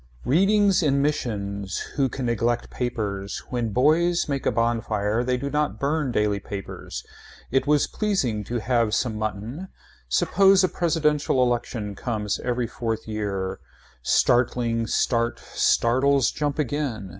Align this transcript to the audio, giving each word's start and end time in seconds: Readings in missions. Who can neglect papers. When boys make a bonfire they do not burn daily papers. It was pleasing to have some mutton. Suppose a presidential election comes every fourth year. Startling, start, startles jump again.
Readings 0.25 0.81
in 0.81 0.99
missions. 0.99 1.77
Who 1.95 2.09
can 2.09 2.25
neglect 2.25 2.71
papers. 2.71 3.43
When 3.51 3.69
boys 3.69 4.27
make 4.27 4.47
a 4.47 4.51
bonfire 4.51 5.23
they 5.23 5.37
do 5.37 5.51
not 5.51 5.79
burn 5.79 6.11
daily 6.11 6.39
papers. 6.39 7.03
It 7.51 7.67
was 7.67 7.85
pleasing 7.85 8.43
to 8.45 8.61
have 8.61 8.95
some 8.95 9.15
mutton. 9.19 9.67
Suppose 10.09 10.63
a 10.63 10.69
presidential 10.69 11.43
election 11.43 11.93
comes 11.93 12.39
every 12.39 12.65
fourth 12.65 13.07
year. 13.07 13.59
Startling, 14.01 14.87
start, 14.87 15.37
startles 15.37 16.31
jump 16.31 16.57
again. 16.57 17.09